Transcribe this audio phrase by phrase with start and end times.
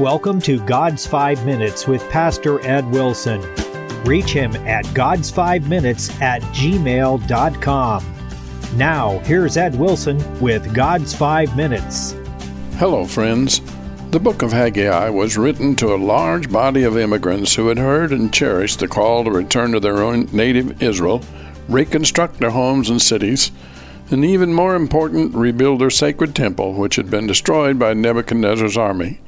[0.00, 3.40] Welcome to God's Five Minutes with Pastor Ed Wilson.
[4.04, 8.04] Reach him at God's Five Minutes at gmail.com.
[8.76, 12.14] Now, here's Ed Wilson with God's Five Minutes.
[12.74, 13.62] Hello, friends.
[14.10, 18.12] The book of Haggai was written to a large body of immigrants who had heard
[18.12, 21.22] and cherished the call to return to their own native Israel,
[21.70, 23.50] reconstruct their homes and cities,
[24.10, 29.20] and even more important, rebuild their sacred temple, which had been destroyed by Nebuchadnezzar's army.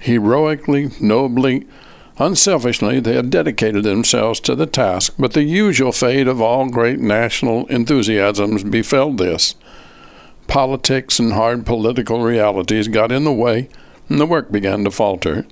[0.00, 1.66] Heroically, nobly,
[2.18, 7.00] unselfishly, they had dedicated themselves to the task, but the usual fate of all great
[7.00, 9.54] national enthusiasms befell this.
[10.46, 13.68] Politics and hard political realities got in the way,
[14.08, 15.46] and the work began to falter.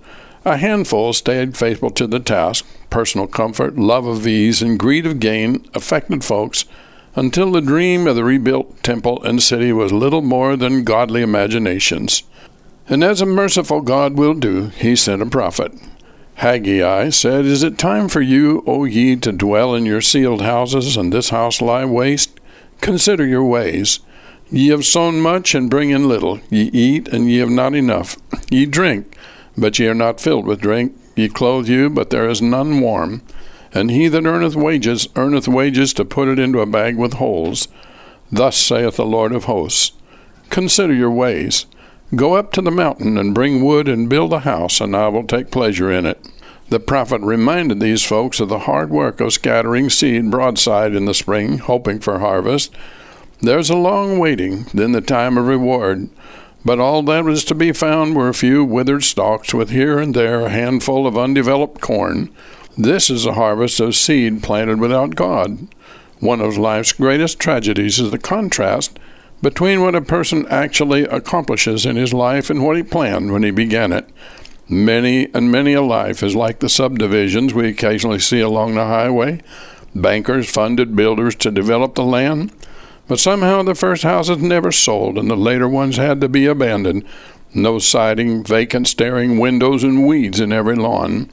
[0.45, 2.67] A handful stayed faithful to the task.
[2.89, 6.65] Personal comfort, love of ease, and greed of gain affected folks
[7.15, 12.23] until the dream of the rebuilt temple and city was little more than godly imaginations.
[12.91, 15.73] And as a merciful God will do, he sent a prophet.
[16.37, 20.97] Haggai said, Is it time for you, O ye, to dwell in your sealed houses,
[20.97, 22.41] and this house lie waste?
[22.81, 24.01] Consider your ways.
[24.51, 26.41] Ye have sown much, and bring in little.
[26.49, 28.17] Ye eat, and ye have not enough.
[28.51, 29.15] Ye drink,
[29.57, 30.97] but ye are not filled with drink.
[31.15, 33.21] Ye clothe you, but there is none warm.
[33.75, 37.69] And he that earneth wages, earneth wages to put it into a bag with holes.
[38.33, 39.93] Thus saith the Lord of hosts
[40.49, 41.67] Consider your ways.
[42.15, 45.25] Go up to the mountain and bring wood and build a house, and I will
[45.25, 46.19] take pleasure in it.
[46.71, 51.13] The prophet reminded these folks of the hard work of scattering seed broadside in the
[51.13, 52.75] spring, hoping for harvest.
[53.41, 56.09] There's a long waiting, then the time of reward.
[56.65, 60.15] But all that was to be found were a few withered stalks with here and
[60.15, 62.31] there a handful of undeveloped corn.
[62.77, 65.69] This is a harvest of seed planted without God.
[66.21, 68.99] One of life's greatest tragedies is the contrast
[69.43, 73.51] between what a person actually accomplishes in his life and what he planned when he
[73.51, 74.09] began it.
[74.69, 79.41] Many and many a life is like the subdivisions we occasionally see along the highway.
[79.95, 82.53] Bankers funded builders to develop the land,
[83.07, 87.05] but somehow the first houses never sold and the later ones had to be abandoned.
[87.55, 91.31] No siding, vacant staring windows, and weeds in every lawn.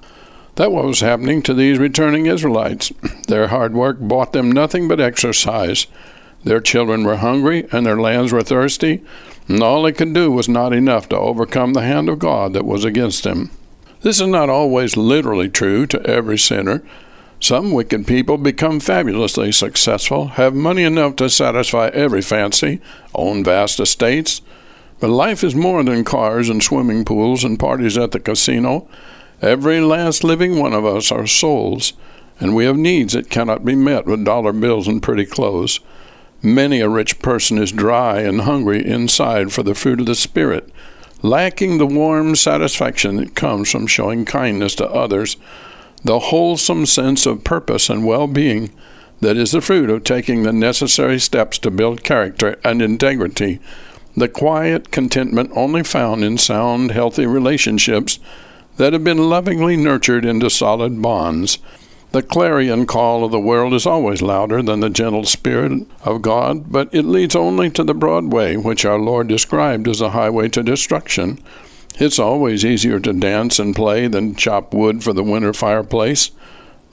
[0.56, 2.94] That was happening to these returning Israelites.
[3.28, 5.88] Their hard work bought them nothing but exercise.
[6.46, 9.02] Their children were hungry, and their lands were thirsty,
[9.48, 12.66] and all they could do was not enough to overcome the hand of God that
[12.66, 13.50] was against them.
[14.02, 16.84] This is not always literally true to every sinner.
[17.40, 22.80] Some wicked people become fabulously successful, have money enough to satisfy every fancy,
[23.16, 24.42] own vast estates.
[25.00, 28.88] But life is more than cars and swimming pools and parties at the casino.
[29.42, 31.94] Every last living one of us are souls,
[32.40, 35.80] and we have needs that cannot be met with dollar bills and pretty clothes.
[36.46, 40.70] Many a rich person is dry and hungry inside for the fruit of the Spirit,
[41.24, 45.38] lacking the warm satisfaction that comes from showing kindness to others,
[46.04, 48.72] the wholesome sense of purpose and well being
[49.22, 53.60] that is the fruit of taking the necessary steps to build character and integrity,
[54.16, 58.20] the quiet contentment only found in sound, healthy relationships
[58.78, 61.58] that have been lovingly nurtured into solid bonds.
[62.16, 66.72] The clarion call of the world is always louder than the gentle spirit of God,
[66.72, 70.48] but it leads only to the broad way, which our Lord described as a highway
[70.48, 71.40] to destruction.
[72.00, 76.32] It's always easier to dance and play than chop wood for the winter fireplace.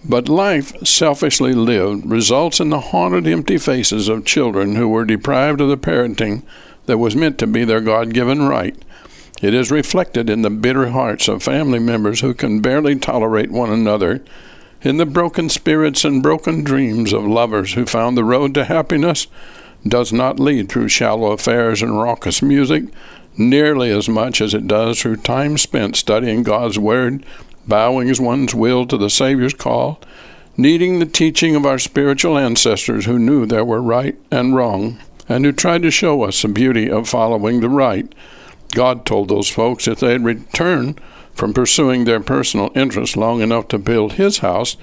[0.04, 5.60] But life, selfishly lived, results in the haunted, empty faces of children who were deprived
[5.60, 6.42] of the parenting
[6.86, 8.76] that was meant to be their God given right.
[9.40, 13.70] It is reflected in the bitter hearts of family members who can barely tolerate one
[13.70, 14.20] another
[14.82, 19.26] in the broken spirits and broken dreams of lovers who found the road to happiness
[19.86, 22.84] does not lead through shallow affairs and raucous music
[23.36, 27.24] nearly as much as it does through time spent studying God's Word,
[27.66, 30.00] bowing as one's will to the Savior's call,
[30.56, 34.98] needing the teaching of our spiritual ancestors who knew there were right and wrong,
[35.28, 38.12] and who tried to show us the beauty of following the right.
[38.74, 40.96] God told those folks if they'd return
[41.34, 44.76] from pursuing their personal interests long enough to build his house,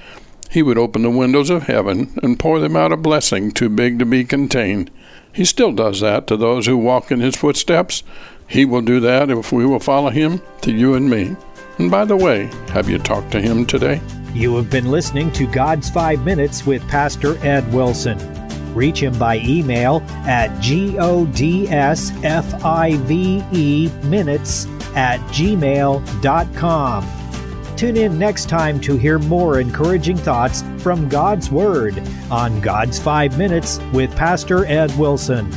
[0.50, 4.00] he would open the windows of heaven and pour them out a blessing too big
[4.00, 4.90] to be contained.
[5.32, 8.04] He still does that to those who walk in his footsteps.
[8.48, 11.36] He will do that if we will follow him to you and me.
[11.78, 14.02] And by the way, have you talked to him today?
[14.34, 18.18] You have been listening to God's Five Minutes with Pastor Ed Wilson.
[18.74, 21.00] Reach him by email at godsfive
[24.04, 27.08] minutes at gmail.com.
[27.76, 33.38] Tune in next time to hear more encouraging thoughts from God's Word on God's Five
[33.38, 35.50] Minutes with Pastor Ed Wilson.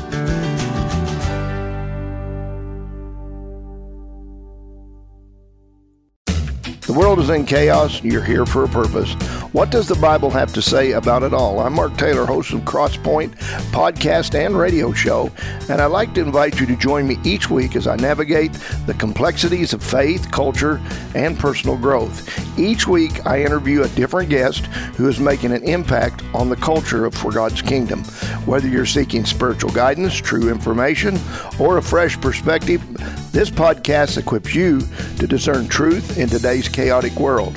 [6.93, 8.05] The world is in chaos.
[8.05, 9.15] You're here for a purpose.
[9.55, 11.61] What does the Bible have to say about it all?
[11.61, 13.31] I'm Mark Taylor, host of Crosspoint
[13.73, 15.31] podcast and radio show,
[15.71, 18.53] and I'd like to invite you to join me each week as I navigate
[18.85, 20.83] the complexities of faith, culture,
[21.15, 22.29] and personal growth.
[22.59, 24.67] Each week, I interview a different guest
[24.97, 28.05] who is making an impact on the culture of For God's Kingdom.
[28.44, 31.19] Whether you're seeking spiritual guidance, true information,
[31.59, 32.83] or a fresh perspective,
[33.32, 34.82] this podcast equips you
[35.19, 37.56] to discern truth in today's chaotic world.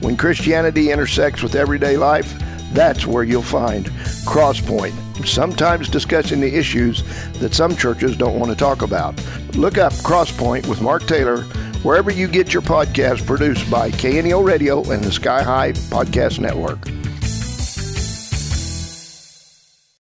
[0.00, 2.32] When Christianity intersects with everyday life,
[2.72, 3.86] that's where you'll find
[4.26, 7.02] Crosspoint, sometimes discussing the issues
[7.38, 9.14] that some churches don't want to talk about.
[9.56, 11.42] Look up Crosspoint with Mark Taylor
[11.82, 17.03] wherever you get your podcast produced by KNEO Radio and the Sky High Podcast Network.